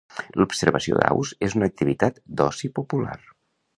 L'observació 0.41 1.01
d'aus 1.01 1.33
és 1.49 1.57
una 1.59 1.69
activitat 1.73 2.17
d'oci 2.41 2.73
popular. 2.81 3.17